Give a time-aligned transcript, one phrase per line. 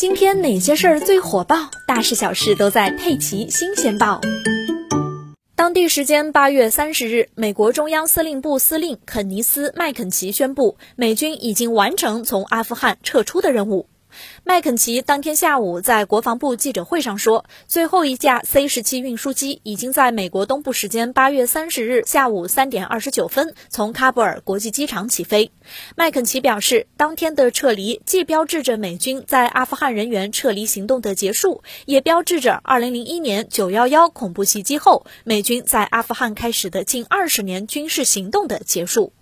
[0.00, 1.70] 今天哪些事儿最火爆？
[1.86, 4.18] 大事小事都在《佩奇新鲜报》。
[5.54, 13.90] 当地时间八月三十日，美国中央司令部司令肯尼斯·麦肯齐宣布，美军已经完成从阿富汗撤出的任务。
[14.44, 25.52] 麦肯齐当天下午在国防部记者会上说，最后一架 C 十七运输机已经在美国东部时间八月三十日下午三点二十九分从喀布尔国际机场起飞。
[25.96, 39.12] 麦肯齐表示，当天的撤离既标志着美军在阿富汗人员撤离行动的结束，也标志着二零零一年九幺幺恐怖袭击后美军在阿富汗开始的近二十年军事行动的结束。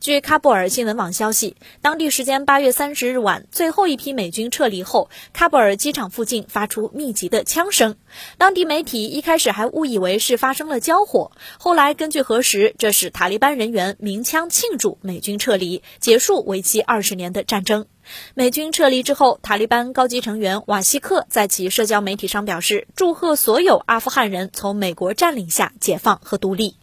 [0.00, 7.96] 据喀布尔新闻网消息，当地时间八月三十日晚，最后一批美军撤离后，喀布尔机场附近发出密集的枪声。
[8.38, 17.86] 当地媒体一开始还误以为是发生了交火，后来根据核实，这是塔利班人员鸣枪庆祝美军撤离，结束为期二十年的战争。
[18.34, 26.76] 美军撤离之后，塔利班高级成员瓦西克在其社交媒体上表示，祝贺所有阿富汗人从美国占领下解放和独立。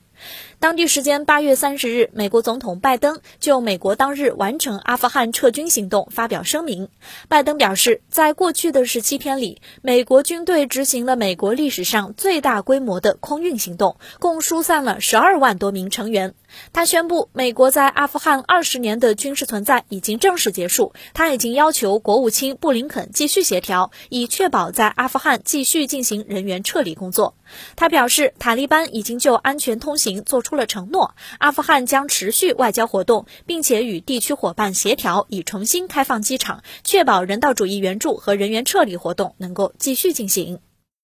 [0.60, 6.88] 当地时间八月三十日，美国总统拜登就美国当日完成阿富汗撤军行动发表声明。
[7.28, 16.34] 拜登表示，在过去的十七天里，美国军队执行了美国历史上最大规模的空运行动，共疏散了十二万多名成员。
[16.72, 20.94] 他宣布，美国在阿富汗二十年的军事存在已经正式结束。
[21.14, 27.36] 他已经要求国务卿布林肯继续协调，以确保在阿富汗继续进行人员撤离工作。
[27.76, 40.60] 他表示，塔利班已经就安全通行做出了承诺，阿富汗将持续外交活动，并且与地区伙伴协调，以重新开放机场，确保人道主义援助和人员撤离活动能够继续进行。